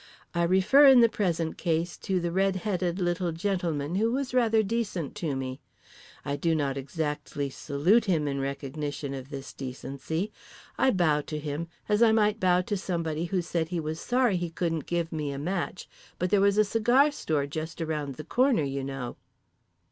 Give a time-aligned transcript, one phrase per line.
[0.33, 4.63] I refer, in the present case, to the red headed little gentleman who was rather
[4.63, 5.61] decent to me.
[6.25, 10.31] I do not exactly salute him in recognition of this decency;
[10.75, 14.37] I bow to him, as I might bow to somebody who said he was sorry
[14.37, 15.87] he couldn't give me a match,
[16.17, 19.17] but there was a cigar store just around the corner, you know.